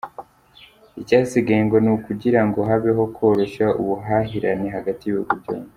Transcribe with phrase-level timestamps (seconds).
[1.01, 5.69] Icyasigaye ngo ni ukugira ngo habeho koroshya ubuhahirane hagati y’ibihugu byombi.